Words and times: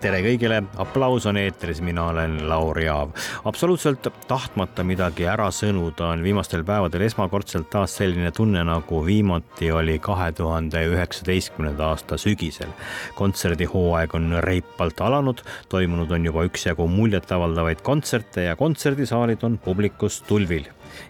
Tere 0.00 0.22
kõigile, 0.24 0.62
aplaus 0.80 1.26
on 1.28 1.36
eetris, 1.36 1.82
mina 1.84 2.06
olen 2.08 2.38
Lauri 2.48 2.86
Aav. 2.88 3.12
absoluutselt 3.44 4.06
tahtmata 4.28 4.84
midagi 4.84 5.26
ära 5.28 5.50
sõnuda, 5.52 6.08
on 6.14 6.24
viimastel 6.24 6.64
päevadel 6.64 7.04
esmakordselt 7.04 7.68
taas 7.72 7.98
selline 8.00 8.32
tunne, 8.32 8.62
nagu 8.64 9.02
viimati 9.04 9.70
oli 9.72 9.98
kahe 10.00 10.30
tuhande 10.32 10.86
üheksateistkümnenda 10.94 11.92
aasta 11.92 12.16
sügisel. 12.16 12.72
kontserdihooaeg 13.14 14.14
on 14.16 14.40
reipalt 14.40 15.00
alanud, 15.00 15.44
toimunud 15.68 16.10
on 16.10 16.24
juba 16.24 16.48
üksjagu 16.48 16.88
muljetavaldavaid 16.88 17.84
kontserte 17.84 18.48
ja 18.48 18.56
kontserdisaalid 18.56 19.44
on 19.44 19.58
publikust 19.58 20.24
tulvil 20.26 20.64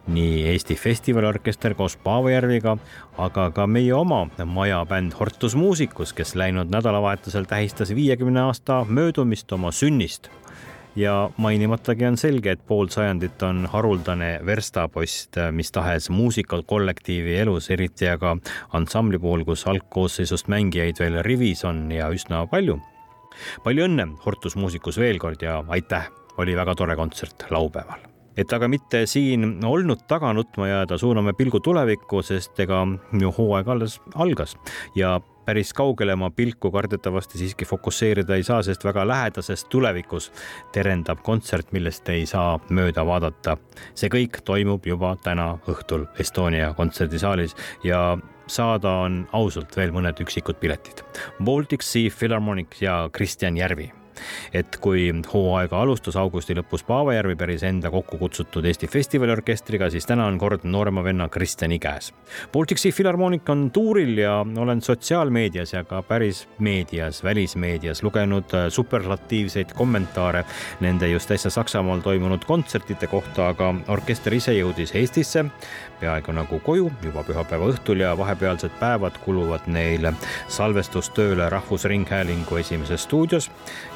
nii 0.07 0.47
Eesti 0.53 0.75
Festivaliorkester 0.75 1.75
koos 1.75 1.97
Paavo 1.97 2.29
Järviga, 2.29 2.77
aga 3.19 3.51
ka 3.55 3.67
meie 3.67 3.95
oma 3.95 4.27
majabänd 4.45 5.15
Hortus 5.19 5.57
Muusikus, 5.57 6.13
kes 6.13 6.35
läinud 6.35 6.73
nädalavahetusel 6.73 7.45
tähistas 7.49 7.95
viiekümne 7.95 8.41
aasta 8.49 8.85
möödumist 8.89 9.53
oma 9.53 9.73
sünnist. 9.73 10.31
Ja 10.97 11.31
mainimatagi 11.37 12.07
on 12.07 12.17
selge, 12.19 12.51
et 12.51 12.63
pool 12.67 12.89
sajandit 12.91 13.43
on 13.47 13.63
haruldane 13.71 14.41
verstapost 14.47 15.39
mis 15.55 15.71
tahes 15.73 16.11
muusikakollektiivi 16.11 17.37
elus, 17.45 17.71
eriti 17.71 18.09
aga 18.11 18.35
ansambli 18.75 19.19
puhul, 19.19 19.47
kus 19.47 19.67
algkoosseisust 19.71 20.51
mängijaid 20.51 20.99
veel 20.99 21.23
rivis 21.23 21.65
on 21.65 21.87
ja 21.95 22.11
üsna 22.11 22.43
palju. 22.51 22.81
palju 23.65 23.87
õnne 23.87 24.11
Hortus 24.27 24.57
Muusikus 24.57 24.99
veel 24.99 25.23
kord 25.23 25.43
ja 25.43 25.63
aitäh, 25.69 26.11
oli 26.39 26.57
väga 26.57 26.75
tore 26.75 26.97
kontsert 26.99 27.47
laupäeval 27.51 28.10
et 28.37 28.53
aga 28.53 28.69
mitte 28.69 29.05
siin 29.11 29.59
olnud 29.65 30.07
taga 30.09 30.33
nutma 30.37 30.69
jääda, 30.69 30.99
suuname 30.99 31.35
pilgu 31.39 31.61
tulevikku, 31.61 32.23
sest 32.23 32.59
ega 32.61 32.85
ju 33.21 33.33
hooaeg 33.37 33.69
alles 33.69 34.01
algas 34.15 34.57
ja 34.97 35.19
päris 35.51 35.73
kaugele 35.75 36.15
oma 36.15 36.31
pilku 36.31 36.71
kardetavasti 36.71 37.39
siiski 37.39 37.65
fokusseerida 37.65 38.37
ei 38.39 38.43
saa, 38.47 38.63
sest 38.63 38.85
väga 38.85 39.07
lähedases 39.09 39.65
tulevikus 39.65 40.31
terendab 40.73 41.25
kontsert, 41.27 41.73
millest 41.73 42.09
ei 42.09 42.27
saa 42.27 42.59
mööda 42.71 43.07
vaadata. 43.07 43.57
see 43.95 44.09
kõik 44.09 44.43
toimub 44.45 44.87
juba 44.87 45.17
täna 45.25 45.59
õhtul 45.69 46.07
Estonia 46.19 46.75
kontserdisaalis 46.75 47.57
ja 47.85 48.19
saada 48.47 48.91
on 49.07 49.29
ausalt 49.33 49.77
veel 49.77 49.93
mõned 49.95 50.21
üksikud 50.23 50.61
piletid. 50.61 51.03
Baltic 51.43 51.83
Sea 51.83 52.11
Philharmonic 52.11 52.83
ja 52.83 53.09
Kristjan 53.13 53.57
Järvi 53.57 53.93
et 54.53 54.77
kui 54.81 55.09
hooaega 55.33 55.81
alustas 55.81 56.17
augusti 56.17 56.55
lõpus 56.59 56.85
Paavajärvi 56.87 57.37
päris 57.37 57.63
enda 57.67 57.91
kokku 57.91 58.19
kutsutud 58.19 58.65
Eesti 58.65 58.89
Festivaliorkestriga, 58.91 59.91
siis 59.91 60.07
täna 60.07 60.27
on 60.27 60.39
kord 60.39 60.65
noorema 60.65 61.05
venna 61.05 61.29
Kristjani 61.29 61.79
käes. 61.79 62.13
Baltic 62.53 62.79
Sea 62.79 62.93
Philharmonic 62.93 63.49
on 63.51 63.71
tuuril 63.71 64.19
ja 64.19 64.41
olen 64.41 64.83
sotsiaalmeedias 64.83 65.73
ja 65.73 65.85
ka 65.85 66.03
päris 66.03 66.47
meedias, 66.59 67.25
välismeedias 67.25 68.03
lugenud 68.03 68.55
äh, 68.55 68.69
superlatiivseid 68.69 69.75
kommentaare 69.75 70.45
nende 70.81 71.09
just 71.09 71.31
äsja 71.31 71.51
Saksamaal 71.51 72.01
toimunud 72.01 72.45
kontsertide 72.47 73.07
kohta, 73.07 73.51
aga 73.55 73.75
orkester 73.89 74.35
ise 74.35 74.55
jõudis 74.57 74.95
Eestisse 74.95 75.45
peaaegu 76.01 76.33
nagu 76.35 76.61
koju 76.65 76.91
juba 77.05 77.25
pühapäeva 77.27 77.69
õhtul 77.73 78.03
ja 78.03 78.15
vahepealsed 78.19 78.73
päevad 78.81 79.19
kuluvad 79.25 79.67
neil 79.71 80.09
salvestustööle 80.49 81.49
Rahvusringhäälingu 81.53 82.57
esimeses 82.61 83.05
stuudios 83.07 83.51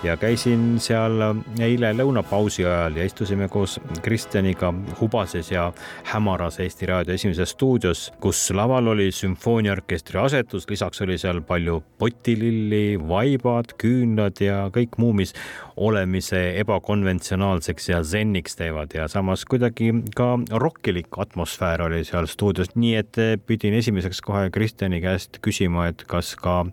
ja 0.04 0.16
käisin 0.20 0.80
seal 0.82 1.20
eile 1.62 1.92
lõunapausi 1.96 2.66
ajal 2.66 2.98
ja 3.00 3.06
istusime 3.08 3.48
koos 3.48 3.78
Kristjaniga 4.02 4.72
Hubases 5.00 5.50
ja 5.52 5.70
hämaras 6.12 6.60
Eesti 6.60 6.86
Raadio 6.90 7.14
esimeses 7.14 7.54
stuudios, 7.54 8.06
kus 8.20 8.42
laval 8.54 8.92
oli 8.94 9.10
sümfooniaorkestri 9.12 10.20
asetus, 10.20 10.68
lisaks 10.70 11.02
oli 11.04 11.18
seal 11.18 11.40
palju 11.46 11.80
potililli, 11.98 12.98
vaibad, 13.08 13.76
küünlad 13.80 14.42
ja 14.44 14.64
kõik 14.74 14.98
muu, 14.98 15.12
mis 15.16 15.34
olemise 15.76 16.40
ebakonventsionaalseks 16.60 17.88
ja 17.88 18.02
zenniks 18.02 18.56
teevad. 18.58 18.94
Ja 18.94 19.08
samas 19.08 19.44
kuidagi 19.48 19.90
ka 20.16 20.34
rokkilik 20.50 21.18
atmosfäär 21.18 21.82
oli 21.82 21.93
oli 21.94 22.04
seal 22.06 22.26
stuudios, 22.30 22.74
nii 22.74 22.94
et 22.98 23.22
pidin 23.46 23.76
esimeseks 23.78 24.20
kohe 24.24 24.48
Kristjani 24.54 25.00
käest 25.04 25.40
küsima, 25.44 25.88
et 25.92 26.04
kas 26.10 26.34
ka 26.40 26.64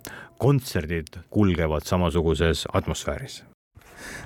kontserdid 0.41 1.21
kulgevad 1.33 1.85
samasuguses 1.87 2.65
atmosfääris. 2.73 3.41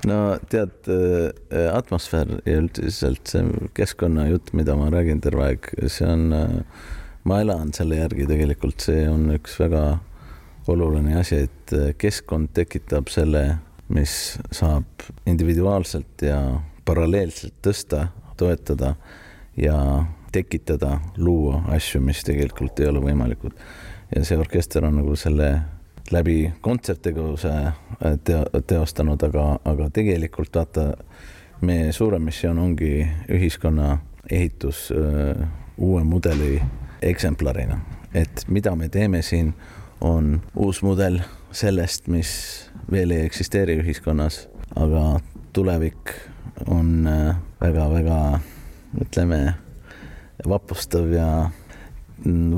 No 0.07 0.37
tead, 0.49 0.87
äh, 0.87 1.67
atmosfäär 1.75 2.37
ja 2.45 2.59
üldiselt 2.61 3.27
see 3.27 3.43
keskkonnajutt, 3.75 4.53
mida 4.55 4.77
ma 4.79 4.87
räägin 4.93 5.19
terve 5.23 5.49
aeg, 5.49 5.67
see 5.91 6.07
on, 6.07 6.29
äh, 6.33 6.85
ma 7.27 7.41
elan 7.43 7.73
selle 7.75 7.99
järgi 7.99 8.27
tegelikult, 8.29 8.79
see 8.87 9.03
on 9.09 9.27
üks 9.35 9.57
väga 9.59 9.85
oluline 10.71 11.19
asi, 11.19 11.43
et 11.49 11.73
keskkond 12.01 12.53
tekitab 12.57 13.11
selle, 13.13 13.43
mis 13.93 14.37
saab 14.55 15.05
individuaalselt 15.29 16.23
ja 16.25 16.39
paralleelselt 16.85 17.59
tõsta, 17.65 18.07
toetada 18.37 18.95
ja 19.57 19.77
tekitada, 20.35 20.99
luua 21.17 21.61
asju, 21.75 22.01
mis 22.03 22.23
tegelikult 22.27 22.79
ei 22.79 22.91
ole 22.91 23.01
võimalikud. 23.03 23.55
ja 24.15 24.23
see 24.25 24.37
orkester 24.37 24.85
on 24.85 24.99
nagu 24.99 25.15
selle 25.17 25.49
läbi 26.11 26.51
kontserttegevuse 26.61 27.51
äh, 27.51 28.17
teo, 28.23 28.43
teostanud, 28.67 29.23
aga, 29.23 29.45
aga 29.65 29.89
tegelikult 29.93 30.55
vaata, 30.55 30.91
meie 31.65 31.91
suurem 31.95 32.27
missioon 32.27 32.59
ongi 32.59 33.07
ühiskonna 33.31 33.97
ehitus 34.29 34.91
öö, 34.91 35.31
äh, 35.31 35.47
uue 35.77 36.03
mudeli 36.03 36.61
eksemplarina, 37.01 37.79
et 38.13 38.45
mida 38.47 38.75
me 38.75 38.89
teeme 38.89 39.21
siin, 39.21 39.53
on 40.01 40.41
uus 40.55 40.81
mudel 40.83 41.19
sellest, 41.51 42.07
mis 42.07 42.31
veel 42.91 43.15
ei 43.15 43.25
eksisteeri 43.25 43.79
ühiskonnas, 43.81 44.45
aga 44.75 45.19
tulevik 45.53 46.13
on 46.67 47.07
väga-väga 47.61 48.19
äh, 48.35 48.51
ütleme 49.01 49.55
vapustav 50.49 51.13
ja 51.13 51.29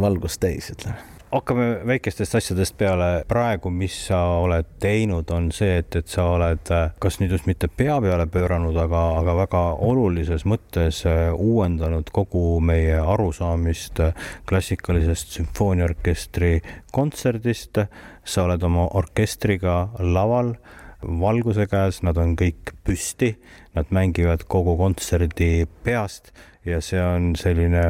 valgust 0.02 0.42
täis, 0.44 0.72
ütleme 0.74 1.18
hakkame 1.32 1.80
väikestest 1.88 2.36
asjadest 2.36 2.78
peale. 2.78 3.24
praegu, 3.28 3.70
mis 3.70 3.96
sa 4.08 4.20
oled 4.40 4.68
teinud, 4.80 5.30
on 5.32 5.50
see, 5.52 5.78
et, 5.82 5.96
et 6.00 6.08
sa 6.08 6.24
oled 6.38 6.72
kas 7.04 7.20
nüüd 7.20 7.34
just 7.36 7.50
mitte 7.50 7.68
pea 7.68 7.98
peale 8.02 8.28
pööranud, 8.32 8.78
aga, 8.80 9.02
aga 9.20 9.36
väga 9.42 9.64
olulises 9.90 10.46
mõttes 10.48 11.04
äh, 11.10 11.28
uuendanud 11.34 12.10
kogu 12.16 12.60
meie 12.64 13.00
arusaamist 13.00 14.02
klassikalisest 14.48 15.36
sümfooniaorkestri 15.40 16.62
kontserdist. 16.92 17.84
sa 18.28 18.44
oled 18.44 18.64
oma 18.64 18.88
orkestriga 19.00 19.90
laval 20.00 20.56
valguse 21.04 21.68
käes, 21.70 22.02
nad 22.04 22.18
on 22.18 22.36
kõik 22.36 22.74
püsti, 22.84 23.36
nad 23.76 23.92
mängivad 23.92 24.44
kogu 24.48 24.78
kontserdi 24.78 25.68
peast 25.84 26.32
ja 26.68 26.82
see 26.84 27.02
on 27.02 27.32
selline 27.40 27.84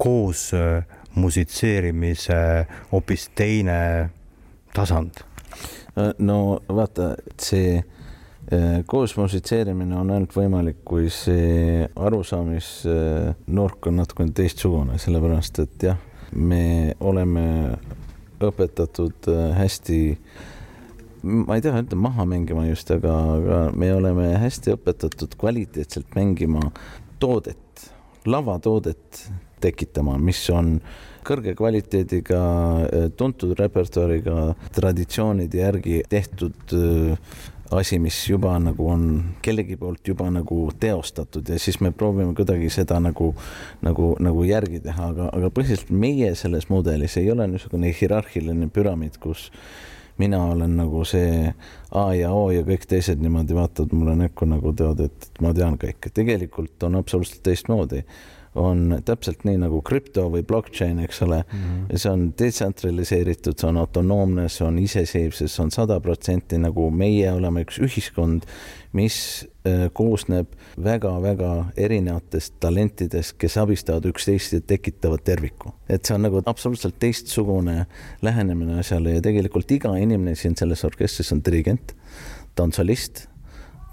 koos 0.00 0.50
äh, 0.54 0.84
musitseerimise 1.14 2.66
hoopis 2.92 3.30
teine 3.34 4.10
tasand. 4.74 5.22
no 6.18 6.60
vaata, 6.68 7.14
see 7.40 7.78
äh, 7.78 8.84
koos 8.86 9.16
musitseerimine 9.18 9.96
on 9.98 10.12
ainult 10.14 10.36
võimalik, 10.36 10.82
kui 10.86 11.10
see 11.12 11.88
arusaamisnurk 11.96 13.90
on 13.90 13.98
natukene 14.00 14.32
teistsugune, 14.34 14.98
sellepärast 15.02 15.62
et 15.64 15.88
jah, 15.90 15.98
me 16.32 16.94
oleme 17.00 17.44
õpetatud 18.40 19.28
äh, 19.28 19.50
hästi 19.58 20.00
ma 21.22 21.58
ei 21.58 21.60
taha 21.60 21.82
öelda 21.82 21.98
maha 22.00 22.24
mängima 22.24 22.64
just, 22.70 22.90
aga, 22.94 23.16
aga 23.34 23.58
me 23.76 23.90
oleme 23.92 24.30
hästi 24.40 24.72
õpetatud 24.78 25.34
kvaliteetselt 25.40 26.14
mängima 26.16 26.70
toodet 27.20 27.58
lavatoodet 28.26 29.22
tekitama, 29.60 30.16
mis 30.18 30.42
on 30.50 30.78
kõrge 31.26 31.52
kvaliteediga, 31.56 32.40
tuntud 33.16 33.52
repertuaariga, 33.58 34.54
traditsioonide 34.72 35.60
järgi 35.60 36.00
tehtud 36.08 36.74
äh, 36.76 37.34
asi, 37.70 37.98
mis 37.98 38.16
juba 38.28 38.56
nagu 38.58 38.88
on 38.90 39.04
kellegi 39.42 39.76
poolt 39.78 40.08
juba 40.08 40.30
nagu 40.32 40.62
teostatud 40.80 41.48
ja 41.48 41.58
siis 41.58 41.78
me 41.80 41.92
proovime 41.92 42.34
kuidagi 42.34 42.70
seda 42.72 42.98
nagu, 43.02 43.30
nagu, 43.86 44.14
nagu 44.22 44.46
järgi 44.48 44.80
teha, 44.84 45.10
aga, 45.14 45.28
aga 45.36 45.52
põhiliselt 45.54 45.92
meie 45.94 46.32
selles 46.38 46.68
mudelis 46.70 47.16
ei 47.20 47.30
ole 47.30 47.46
niisugune 47.50 47.92
hierarhiline 47.94 48.70
püramiid, 48.74 49.20
kus 49.22 49.50
mina 50.20 50.42
olen 50.52 50.76
nagu 50.78 51.04
see 51.08 51.52
A 51.96 52.04
ja 52.14 52.30
O 52.36 52.50
ja 52.54 52.62
kõik 52.66 52.84
teised 52.90 53.22
niimoodi 53.22 53.56
vaatavad 53.56 53.94
mulle 53.96 54.16
näkku 54.20 54.46
nagu 54.46 54.74
teavad, 54.76 55.00
et 55.08 55.40
ma 55.42 55.54
tean 55.56 55.78
kõike. 55.80 56.12
tegelikult 56.14 56.86
on 56.86 57.00
absoluutselt 57.00 57.42
teistmoodi 57.46 58.04
on 58.54 58.98
täpselt 59.04 59.44
nii 59.46 59.60
nagu 59.62 59.78
krüpto 59.86 60.24
või 60.32 60.42
blockchain, 60.46 60.98
eks 61.04 61.22
ole 61.22 61.44
mm. 61.44 61.60
-hmm. 61.60 61.98
see 62.02 62.10
on 62.10 62.24
detsentraliseeritud, 62.38 63.54
see 63.58 63.68
on 63.68 63.78
autonoomne, 63.78 64.48
see 64.48 64.66
on 64.66 64.78
iseseisev, 64.78 65.36
see 65.46 65.62
on 65.62 65.70
sada 65.70 66.00
protsenti 66.00 66.58
nagu 66.58 66.90
meie 66.90 67.30
oleme 67.32 67.62
üks 67.62 67.78
ühiskond, 67.78 68.48
mis 68.92 69.46
äh, 69.66 69.86
koosneb 69.92 70.50
väga-väga 70.82 71.70
erinevatest 71.76 72.58
talentidest, 72.60 73.36
kes 73.38 73.56
abistavad 73.56 74.10
üksteist 74.10 74.52
ja 74.52 74.60
tekitavad 74.60 75.22
terviku. 75.24 75.72
et 75.88 76.04
see 76.04 76.14
on 76.14 76.22
nagu 76.22 76.42
absoluutselt 76.46 76.98
teistsugune 76.98 77.86
lähenemine 78.22 78.80
asjale 78.80 79.14
ja 79.14 79.22
tegelikult 79.22 79.70
iga 79.70 79.94
inimene 79.96 80.34
siin 80.34 80.56
selles 80.56 80.84
orkestris 80.84 81.32
on 81.32 81.42
dirigent, 81.44 81.94
ta 82.54 82.62
on 82.62 82.72
solist, 82.72 83.28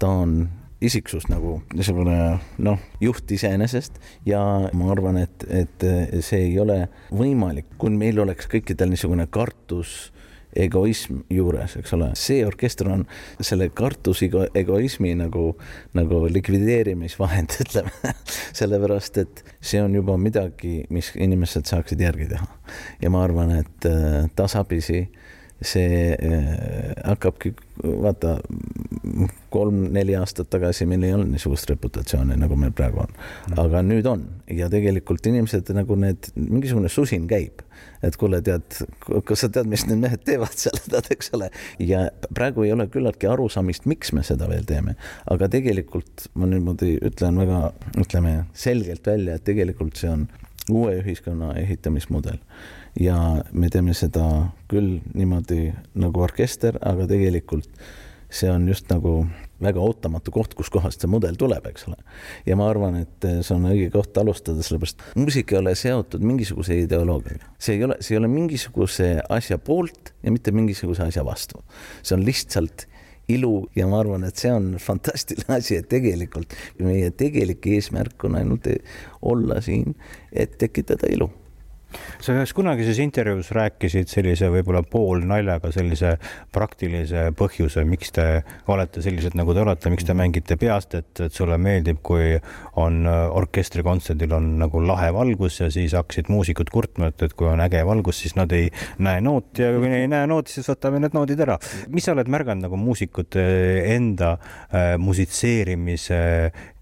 ta 0.00 0.08
on 0.08 0.48
isiksus 0.84 1.26
nagu 1.30 1.58
niisugune 1.74 2.38
noh, 2.62 2.78
juht 3.02 3.30
iseenesest 3.34 3.98
ja 4.26 4.42
ma 4.72 4.92
arvan, 4.92 5.18
et, 5.24 5.46
et 5.50 5.88
see 6.22 6.44
ei 6.50 6.54
ole 6.62 6.84
võimalik, 7.10 7.74
kui 7.78 7.90
meil 7.94 8.20
oleks 8.22 8.46
kõikidel 8.50 8.92
niisugune 8.92 9.26
kartus 9.30 10.12
egoism 10.56 11.20
juures, 11.30 11.76
eks 11.78 11.92
ole, 11.96 12.08
see 12.18 12.40
orkester 12.46 12.88
on 12.90 13.04
selle 13.44 13.68
kartus 13.76 14.22
egoismi 14.24 15.12
nagu, 15.18 15.50
nagu 15.98 16.22
likvideerimisvahend, 16.32 17.58
ütleme 17.64 18.14
sellepärast 18.56 19.20
et 19.22 19.42
see 19.60 19.82
on 19.82 19.94
juba 19.98 20.16
midagi, 20.20 20.82
mis 20.94 21.12
inimesed 21.16 21.68
saaksid 21.68 22.00
järgi 22.02 22.30
teha. 22.32 22.48
ja 23.02 23.12
ma 23.12 23.24
arvan, 23.26 23.58
et 23.60 23.88
äh, 23.88 24.24
tasapisi 24.36 25.04
see 25.62 26.14
äh, 26.14 26.92
hakkabki, 27.04 27.54
vaata 27.82 28.36
kolm-neli 29.50 30.14
aastat 30.18 30.50
tagasi 30.52 30.86
meil 30.86 31.06
ei 31.06 31.14
olnud 31.16 31.32
niisugust 31.32 31.70
reputatsiooni, 31.70 32.36
nagu 32.38 32.56
meil 32.58 32.74
praegu 32.76 33.02
on. 33.02 33.14
Mm. 33.48 33.58
aga 33.64 33.82
nüüd 33.86 34.06
on 34.10 34.26
ja 34.54 34.68
tegelikult 34.70 35.26
inimesed 35.26 35.72
nagu 35.74 35.96
need, 35.98 36.30
mingisugune 36.38 36.90
susin 36.92 37.26
käib, 37.30 37.64
et 38.06 38.16
kuule, 38.20 38.40
tead, 38.44 38.80
kas 39.26 39.44
sa 39.44 39.50
tead, 39.52 39.70
mis 39.70 39.84
need 39.88 40.02
mehed 40.04 40.22
teevad 40.26 40.54
seal, 40.54 40.78
tead, 40.92 41.10
eks 41.14 41.32
ole. 41.38 41.50
ja 41.82 42.06
praegu 42.34 42.66
ei 42.66 42.74
ole 42.76 42.86
küllaltki 42.92 43.30
arusaamist, 43.30 43.88
miks 43.90 44.14
me 44.14 44.22
seda 44.26 44.50
veel 44.50 44.66
teeme, 44.68 44.94
aga 45.30 45.50
tegelikult 45.52 46.28
ma 46.38 46.50
niimoodi 46.50 46.96
ütlen 47.10 47.40
väga, 47.42 47.62
ütleme 47.98 48.36
selgelt 48.54 49.10
välja, 49.10 49.38
et 49.38 49.46
tegelikult 49.48 49.98
see 49.98 50.12
on 50.12 50.28
uue 50.70 50.98
ühiskonna 51.02 51.54
ehitamismudel 51.60 52.38
ja 53.00 53.16
me 53.52 53.70
teeme 53.72 53.94
seda 53.94 54.24
küll 54.70 54.98
niimoodi 55.14 55.72
nagu 55.98 56.22
orkester, 56.24 56.78
aga 56.82 57.06
tegelikult 57.10 57.68
see 58.28 58.50
on 58.52 58.66
just 58.68 58.90
nagu 58.92 59.22
väga 59.62 59.80
ootamatu 59.82 60.32
koht, 60.32 60.52
kuskohast 60.58 61.02
see 61.02 61.10
mudel 61.10 61.36
tuleb, 61.38 61.64
eks 61.70 61.88
ole. 61.88 61.96
ja 62.46 62.56
ma 62.58 62.68
arvan, 62.70 63.00
et 63.02 63.24
see 63.24 63.54
on 63.56 63.66
õige 63.70 63.88
koht 63.94 64.18
alustada, 64.20 64.62
sellepärast 64.64 65.02
muusika 65.18 65.56
ei 65.56 65.62
ole 65.62 65.74
seotud 65.78 66.24
mingisuguse 66.24 66.76
ideoloogiaga. 66.84 67.48
see 67.58 67.78
ei 67.78 67.86
ole, 67.88 67.96
see 68.04 68.14
ei 68.14 68.20
ole 68.20 68.30
mingisuguse 68.32 69.10
asja 69.38 69.58
poolt 69.58 70.12
ja 70.22 70.34
mitte 70.34 70.52
mingisuguse 70.54 71.08
asja 71.08 71.24
vastu. 71.26 71.64
see 72.02 72.18
on 72.18 72.26
lihtsalt 72.28 72.86
ilu 73.28 73.68
ja 73.76 73.86
ma 73.90 74.00
arvan, 74.00 74.24
et 74.24 74.40
see 74.40 74.52
on 74.52 74.70
fantastiline 74.80 75.58
asi, 75.58 75.76
et 75.78 75.88
tegelikult 75.90 76.54
meie 76.80 77.10
tegelik 77.10 77.66
eesmärk 77.66 78.24
on 78.24 78.38
ainult 78.40 78.68
olla 79.22 79.60
siin, 79.64 79.94
et 80.32 80.58
tekitada 80.58 81.10
ilu 81.12 81.30
sa 82.20 82.34
ühes 82.34 82.52
kunagises 82.56 82.98
intervjuus 83.02 83.50
rääkisid 83.56 84.10
sellise 84.10 84.50
võib-olla 84.52 84.82
poolnaljaga 84.84 85.70
sellise 85.74 86.16
praktilise 86.54 87.28
põhjuse, 87.38 87.84
miks 87.88 88.12
te 88.16 88.26
olete 88.68 89.02
sellised, 89.04 89.36
nagu 89.38 89.54
te 89.56 89.62
olete, 89.64 89.92
miks 89.92 90.06
te 90.08 90.16
mängite 90.18 90.58
peast, 90.60 90.98
et, 90.98 91.12
et 91.24 91.34
sulle 91.34 91.58
meeldib, 91.62 92.00
kui 92.04 92.36
on 92.80 93.06
orkestrikontserdil 93.08 94.34
on 94.36 94.50
nagu 94.62 94.82
lahe 94.84 95.10
valgus 95.16 95.60
ja 95.62 95.70
siis 95.72 95.96
hakkasid 95.96 96.30
muusikud 96.32 96.72
kurtma, 96.74 97.12
et, 97.12 97.24
et 97.24 97.36
kui 97.38 97.48
on 97.50 97.62
äge 97.64 97.84
valgus, 97.88 98.22
siis 98.24 98.36
nad 98.38 98.52
ei 98.56 98.70
näe 99.04 99.22
nooti 99.24 99.64
ja 99.64 99.72
kui 99.76 99.92
ei 99.92 100.08
näe 100.10 100.28
nooti, 100.30 100.58
siis 100.58 100.68
võtame 100.70 101.02
need 101.02 101.16
noodid 101.16 101.44
ära. 101.44 101.58
mis 101.88 102.08
sa 102.08 102.14
oled 102.16 102.28
märganud 102.30 102.68
nagu 102.68 102.80
muusikute 102.80 103.44
enda 103.94 104.36
äh, 104.36 104.96
musitseerimise 105.00 106.18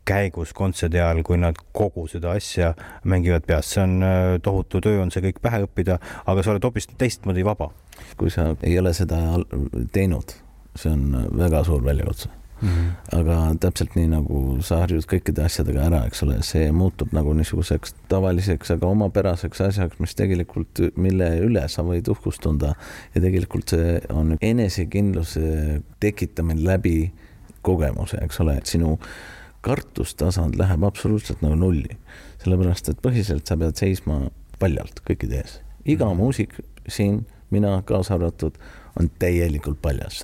käigus 0.07 0.55
kontserdi 0.57 1.01
ajal, 1.01 1.23
kui 1.27 1.39
nad 1.41 1.59
kogu 1.77 2.07
seda 2.11 2.37
asja 2.39 2.73
mängivad 3.05 3.47
peast, 3.49 3.75
see 3.75 3.83
on 3.83 3.99
äh, 4.07 4.39
tohutu 4.43 4.81
töö, 4.85 5.03
on 5.03 5.13
see 5.15 5.25
kõik 5.29 5.43
pähe 5.43 5.65
õppida, 5.67 5.99
aga 6.27 6.45
sa 6.45 6.55
oled 6.55 6.67
hoopis 6.67 6.91
teistmoodi 6.99 7.45
vaba. 7.47 7.71
kui 8.17 8.31
sa 8.31 8.51
ei 8.63 8.79
ole 8.79 8.93
seda 8.95 9.19
teinud, 9.93 10.37
see 10.77 10.93
on 10.93 11.31
väga 11.39 11.65
suur 11.65 11.85
väljakutse 11.85 12.29
mm. 12.63 12.69
-hmm. 12.69 13.19
aga 13.19 13.55
täpselt 13.61 13.95
nii 13.97 14.09
nagu 14.09 14.41
sa 14.61 14.81
harjud 14.83 15.07
kõikide 15.13 15.45
asjadega 15.45 15.87
ära, 15.89 16.03
eks 16.07 16.23
ole, 16.23 16.39
see 16.43 16.73
muutub 16.73 17.13
nagu 17.17 17.33
niisuguseks 17.37 17.95
tavaliseks, 18.09 18.71
aga 18.77 18.87
omapäraseks 18.87 19.61
asjaks, 19.69 19.99
mis 19.99 20.15
tegelikult, 20.15 20.81
mille 20.97 21.31
üle 21.45 21.69
sa 21.69 21.83
võid 21.83 22.09
uhkust 22.09 22.43
tunda 22.43 22.75
ja 23.15 23.21
tegelikult 23.21 23.75
see 23.77 24.01
on 24.11 24.37
enesekindluse 24.41 25.81
tekitamine 26.01 26.65
läbi 26.65 27.13
kogemuse, 27.63 28.19
eks 28.23 28.41
ole, 28.41 28.57
et 28.57 28.67
sinu 28.67 28.99
kartustasand 29.67 30.59
läheb 30.61 30.85
absoluutselt 30.87 31.43
nagu 31.45 31.59
nulli. 31.59 31.99
sellepärast, 32.43 32.91
et 32.93 33.03
põhiliselt 33.03 33.49
sa 33.49 33.57
pead 33.59 33.79
seisma 33.81 34.21
paljalt 34.61 35.03
kõikide 35.09 35.43
ees. 35.43 35.61
iga 35.85 36.09
mhm. 36.09 36.23
muusik 36.23 36.59
siin, 36.89 37.25
mina 37.51 37.81
kaasa 37.87 38.15
arvatud, 38.15 38.59
on 39.01 39.11
täielikult 39.19 39.83
paljas 39.83 40.23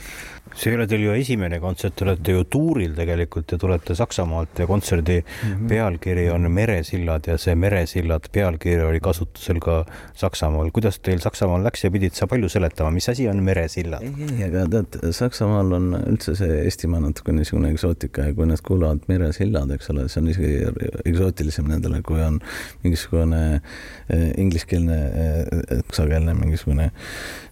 see 0.57 0.73
ei 0.73 0.77
ole 0.77 0.87
teil 0.89 1.05
ju 1.07 1.15
esimene 1.17 1.59
kontsert, 1.63 1.95
te 1.97 2.05
olete 2.07 2.35
ju 2.35 2.45
tuuril 2.51 2.95
tegelikult 2.97 3.55
ja 3.55 3.59
tulete 3.61 3.95
Saksamaalt 3.97 4.59
ja 4.61 4.67
kontserdi 4.67 5.19
mm 5.21 5.53
-hmm. 5.53 5.69
pealkiri 5.69 6.29
on 6.31 6.51
Meresillad 6.53 7.27
ja 7.27 7.39
see 7.39 7.55
Meresillad 7.55 8.29
pealkiri 8.33 8.83
oli 8.83 9.01
kasutusel 9.01 9.61
ka 9.61 9.85
Saksamaal. 10.15 10.71
kuidas 10.71 10.99
teil 10.99 11.19
Saksamaal 11.19 11.65
läks 11.65 11.85
ja 11.85 11.91
pidid 11.91 12.13
sa 12.13 12.27
palju 12.27 12.49
seletama, 12.49 12.91
mis 12.91 13.09
asi 13.09 13.29
on 13.29 13.43
Meresillad? 13.43 14.03
ei, 14.03 14.13
ei, 14.39 14.45
aga 14.45 14.67
tead, 14.69 15.13
Saksamaal 15.13 15.73
on 15.73 15.97
üldse 16.07 16.37
see 16.37 16.63
Eestimaa 16.65 17.01
natuke 17.01 17.33
niisugune 17.33 17.71
eksootika 17.71 18.23
ja 18.23 18.35
kui 18.35 18.47
nad 18.47 18.61
kuulavad 18.63 19.09
Meresillad, 19.09 19.71
eks 19.71 19.91
ole, 19.91 20.09
see 20.09 20.23
on 20.23 20.29
isegi 20.29 20.59
eksootilisem 21.05 21.69
nendele, 21.69 22.03
kui 22.03 22.21
on 22.23 22.41
mingisugune 22.83 23.61
eh, 24.09 24.33
ingliskeelne 24.37 24.97
eh,, 24.97 25.47
saksakeelne 25.87 26.35
mingisugune 26.35 26.91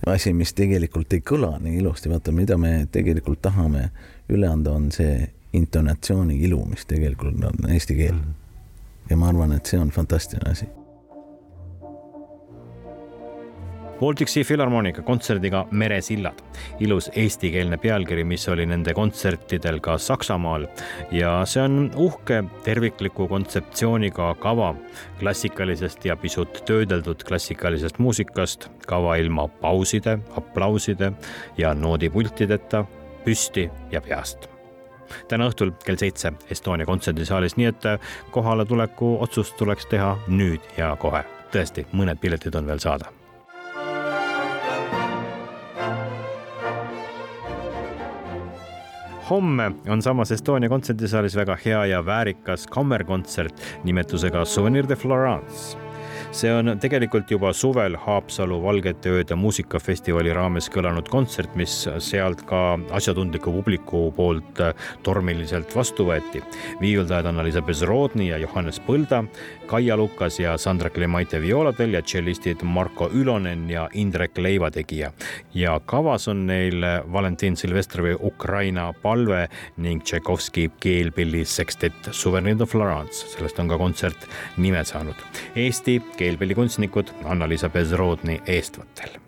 asi, 0.06 0.32
mis 0.32 0.52
tegelikult 0.54 1.09
ei 1.12 1.22
kõla 1.26 1.56
nii 1.60 1.78
ilusti, 1.80 2.10
vaata, 2.10 2.32
mida 2.32 2.58
me 2.58 2.86
tegelikult 2.92 3.42
tahame 3.42 3.88
üle 4.30 4.48
anda, 4.48 4.72
on 4.72 4.90
see 4.94 5.30
intonatsiooni 5.52 6.38
ilu, 6.46 6.62
mis 6.70 6.86
tegelikult 6.86 7.42
on 7.44 7.70
eesti 7.70 7.96
keel. 7.98 8.14
Mhm. 8.14 8.36
ja 9.10 9.16
ma 9.16 9.28
arvan, 9.28 9.52
et 9.52 9.66
see 9.66 9.78
on 9.80 9.90
fantastiline 9.90 10.50
asi 10.50 10.68
Baltic 14.00 14.28
Sea 14.28 14.44
Philharmonica 14.44 15.02
kontserdiga 15.02 15.66
Meresillad. 15.70 16.32
ilus 16.80 17.10
eestikeelne 17.14 17.76
pealkiri, 17.76 18.24
mis 18.24 18.48
oli 18.48 18.64
nende 18.66 18.94
kontsertidel 18.94 19.80
ka 19.80 19.98
Saksamaal 19.98 20.66
ja 21.12 21.34
see 21.44 21.62
on 21.62 21.90
uhke 21.96 22.44
tervikliku 22.64 23.28
kontseptsiooniga 23.28 24.34
kava 24.40 24.74
klassikalisest 25.20 26.04
ja 26.04 26.16
pisut 26.16 26.62
töödeldud 26.64 27.24
klassikalisest 27.28 27.98
muusikast, 27.98 28.70
kava 28.86 29.16
ilma 29.20 29.48
pauside, 29.48 30.18
aplauside 30.36 31.12
ja 31.58 31.74
noodipultideta, 31.74 32.84
püsti 33.24 33.68
ja 33.92 34.00
peast 34.00 34.48
täna 35.28 35.50
õhtul 35.50 35.74
kell 35.84 35.98
seitse 36.00 36.32
Estonia 36.50 36.86
kontserdisaalis, 36.86 37.58
nii 37.58 37.66
et 37.66 37.88
kohaletuleku 38.30 39.16
otsus 39.20 39.52
tuleks 39.58 39.90
teha 39.92 40.16
nüüd 40.28 40.76
ja 40.78 40.94
kohe. 40.96 41.24
tõesti, 41.50 41.86
mõned 41.92 42.20
piletid 42.22 42.54
on 42.54 42.66
veel 42.66 42.78
saada 42.78 43.19
homme 49.30 49.72
on 49.88 50.02
samas 50.02 50.32
Estonia 50.34 50.68
kontserdisaalis 50.68 51.36
väga 51.38 51.58
hea 51.64 51.84
ja 51.92 52.02
väärikas 52.06 52.66
kammerkontsert 52.66 53.62
nimetusega 53.84 54.44
Souvenir 54.44 54.88
de 54.88 54.96
Florence 54.96 55.78
see 56.30 56.50
on 56.54 56.70
tegelikult 56.80 57.30
juba 57.30 57.50
suvel 57.56 57.96
Haapsalu 57.98 58.60
Valgete 58.62 59.10
Ööde 59.10 59.36
muusikafestivali 59.38 60.32
raames 60.34 60.68
kõlanud 60.70 61.08
kontsert, 61.10 61.56
mis 61.58 61.72
sealt 62.02 62.44
ka 62.46 62.78
asjatundliku 62.94 63.52
publiku 63.54 64.02
poolt 64.14 64.60
tormiliselt 65.06 65.74
vastu 65.76 66.06
võeti. 66.10 66.42
viiuldajad 66.80 67.26
Anna-Liisa 67.26 67.62
Bezrodni 67.66 68.28
ja 68.30 68.38
Johannes 68.38 68.80
Põlda, 68.86 69.24
Kaia 69.70 69.96
Lukas 69.96 70.40
ja 70.40 70.56
Sandra 70.58 70.90
Klemaite 70.90 71.38
violadel 71.38 71.92
ja 71.94 72.00
tšellistid 72.02 72.64
Marko 72.66 73.06
Ülonen 73.14 73.68
ja 73.70 73.84
Indrek 73.94 74.38
Leivategija. 74.38 75.12
ja 75.54 75.80
kavas 75.86 76.28
on 76.28 76.46
neil 76.46 76.82
Valentin 77.12 77.56
Silvestrovi 77.56 78.16
Ukraina 78.20 78.92
palve 79.02 79.48
ning 79.76 80.02
Tšaikovski 80.02 80.70
keelpilli 80.80 81.44
sekstett 81.44 82.08
Souvenir 82.10 82.58
de 82.58 82.66
Florence, 82.66 83.28
sellest 83.36 83.58
on 83.58 83.68
ka 83.68 83.78
kontsert 83.78 84.26
nime 84.56 84.84
saanud. 84.84 85.14
Eesti 85.54 86.00
keelpillikunstnikud 86.16 87.14
Anna-Liisa 87.24 87.70
Bezrodni 87.70 88.40
eestvõttel 88.46 89.20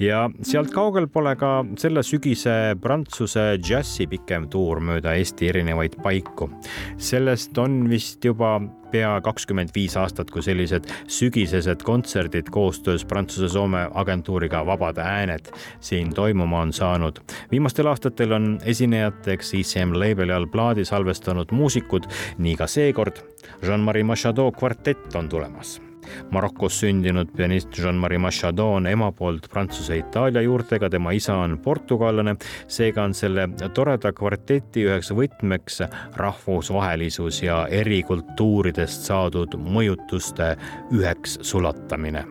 ja 0.00 0.24
sealt 0.46 0.70
kaugel 0.74 1.08
pole 1.10 1.34
ka 1.38 1.52
selle 1.80 2.02
sügise 2.06 2.76
Prantsuse 2.82 3.58
džässi 3.62 4.06
pikem 4.10 4.48
tuur 4.50 4.80
mööda 4.84 5.14
Eesti 5.18 5.48
erinevaid 5.50 5.98
paiku. 6.02 6.50
sellest 6.96 7.58
on 7.58 7.88
vist 7.90 8.24
juba 8.24 8.58
pea 8.90 9.18
kakskümmend 9.20 9.72
viis 9.74 9.96
aastat, 10.00 10.30
kui 10.30 10.42
sellised 10.42 10.86
sügisesed 11.12 11.82
kontserdid 11.84 12.48
koostöös 12.50 13.04
Prantsuse-Soome 13.04 13.88
agentuuriga 13.94 14.64
Vabad 14.66 14.98
Ääned 14.98 15.52
siin 15.80 16.14
toimuma 16.14 16.60
on 16.60 16.72
saanud. 16.72 17.18
viimastel 17.50 17.86
aastatel 17.86 18.32
on 18.32 18.58
esinejateks 18.64 19.54
ICM 19.54 19.92
label'i 19.92 20.32
all 20.32 20.46
plaadi 20.46 20.84
salvestanud 20.84 21.52
muusikud, 21.52 22.06
nii 22.38 22.56
ka 22.56 22.66
seekord. 22.66 23.20
Jean-Marie 23.62 24.04
Machado 24.04 24.52
kvartett 24.52 25.14
on 25.14 25.28
tulemas 25.28 25.87
Marokos 26.30 26.80
sündinud 26.82 27.32
pianist 27.36 27.78
Jean-Marie 27.78 28.18
Machado 28.18 28.70
on 28.76 28.86
ema 28.86 29.10
poolt 29.12 29.48
Prantsuse-Itaalia 29.52 30.42
juurtega, 30.42 30.90
tema 30.90 31.12
isa 31.16 31.36
on 31.36 31.58
portugallane. 31.58 32.36
seega 32.68 33.04
on 33.04 33.14
selle 33.14 33.48
toreda 33.74 34.12
kvarteti 34.12 34.86
üheks 34.88 35.12
võtmeks 35.14 35.82
rahvusvahelisus 36.16 37.42
ja 37.42 37.66
eri 37.70 38.02
kultuuridest 38.02 39.08
saadud 39.08 39.54
mõjutuste 39.58 40.54
üheks 40.92 41.38
sulatamine 41.42 42.26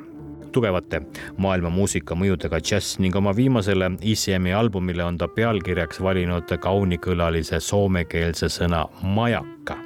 tugevate 0.57 1.01
maailma 1.38 1.69
muusika 1.69 2.15
mõjudega 2.17 2.60
džäss 2.63 2.98
ning 3.03 3.15
oma 3.15 3.34
viimasele 3.36 3.91
ECM-i 4.01 4.55
albumile 4.57 5.03
on 5.05 5.19
ta 5.22 5.27
pealkirjaks 5.29 6.01
valinud 6.01 6.53
kaunikõlalise 6.63 7.60
soomekeelse 7.62 8.50
sõna 8.50 8.86
majaka 9.03 9.77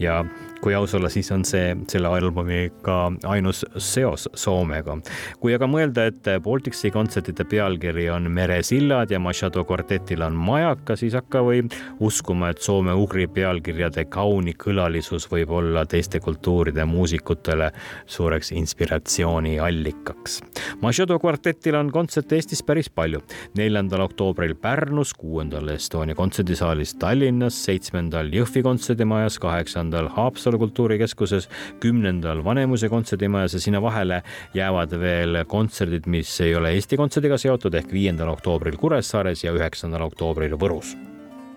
ja 0.00 0.22
kui 0.64 0.72
aus 0.74 0.94
olla, 0.96 1.10
siis 1.12 1.28
on 1.34 1.42
see 1.44 1.74
selle 1.92 2.08
albumi 2.08 2.70
ka 2.84 3.10
ainus 3.28 3.64
seos 3.76 4.24
Soomega. 4.34 4.96
kui 5.40 5.52
aga 5.52 5.66
mõelda, 5.68 6.06
et 6.08 6.28
Baltic 6.42 6.76
Sea 6.78 6.92
kontsertide 6.94 7.44
pealkiri 7.44 8.06
on 8.10 8.30
Meresillad 8.32 9.10
ja 9.12 9.20
Machado 9.20 9.64
kvartetil 9.68 10.24
on 10.24 10.38
Majaka, 10.40 10.96
siis 10.96 11.12
hakka 11.18 11.42
või 11.44 11.66
uskuma, 12.00 12.48
et 12.54 12.62
soome-ugri 12.64 13.26
pealkirjade 13.28 14.06
kaunikõlalisus 14.14 15.28
võib 15.32 15.52
olla 15.58 15.84
teiste 15.84 16.20
kultuuride 16.24 16.86
muusikutele 16.88 17.68
suureks 18.06 18.54
inspiratsiooniallikaks. 18.56 20.40
Machado 20.80 21.18
kvartetil 21.20 21.76
on 21.76 21.92
kontserte 21.92 22.40
Eestis 22.40 22.64
päris 22.64 22.88
palju. 22.88 23.20
neljandal 23.56 24.00
oktoobril 24.08 24.54
Pärnus, 24.54 25.12
kuuendal 25.14 25.68
Estonia 25.76 26.14
kontserdisaalis 26.14 26.94
Tallinnas, 26.98 27.60
seitsmendal 27.66 28.32
Jõhvi 28.32 28.62
kontserdimajas, 28.64 29.38
kaheksandal 29.38 30.08
Haapsalu 30.16 30.53
Haapsalu 30.54 30.58
kultuurikeskuses, 30.58 31.48
kümnendal 31.80 32.44
Vanemuise 32.44 32.88
kontserdimajas 32.88 33.54
ja 33.54 33.60
sinna 33.60 33.82
vahele 33.82 34.22
jäävad 34.54 34.92
veel 35.00 35.44
kontserdid, 35.46 36.06
mis 36.06 36.40
ei 36.40 36.54
ole 36.54 36.70
Eesti 36.70 36.96
Kontserdiga 36.96 37.38
seotud 37.38 37.74
ehk 37.74 37.90
viiendal 37.92 38.28
oktoobril 38.28 38.76
Kuressaares 38.78 39.44
ja 39.44 39.52
üheksandal 39.52 40.06
oktoobril 40.06 40.54
Võrus 40.54 40.94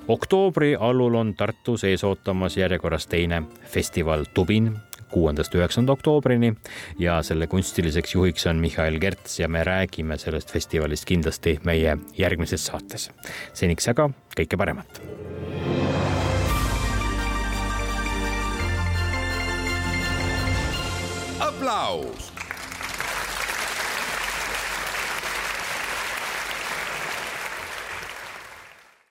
oktoobri 0.08 0.76
allul 0.80 1.16
on 1.20 1.34
Tartus 1.36 1.84
ees 1.84 2.04
ootamas 2.04 2.58
järjekorras 2.58 3.08
teine 3.08 3.44
festival 3.68 4.26
Tubin 4.34 4.72
kuuendast 5.12 5.54
üheksanda 5.56 5.94
oktoobrini 5.94 6.54
ja 7.00 7.22
selle 7.24 7.48
kunstiliseks 7.48 8.16
juhiks 8.16 8.48
on 8.48 8.64
Mihhail 8.64 9.00
Kerts 9.00 9.40
ja 9.40 9.48
me 9.48 9.64
räägime 9.64 10.18
sellest 10.18 10.52
festivalist 10.52 11.06
kindlasti 11.06 11.60
meie 11.66 11.98
järgmises 12.18 12.66
saates. 12.66 13.12
seniks 13.54 13.88
aga 13.94 14.10
kõike 14.36 14.58
paremat 14.58 15.02
aplaus 21.68 22.37